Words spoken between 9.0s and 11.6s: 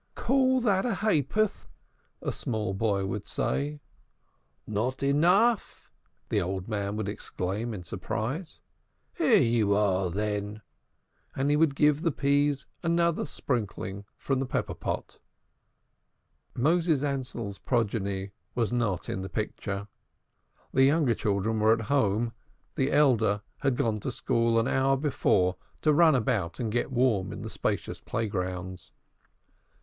"Here you are, then!" And he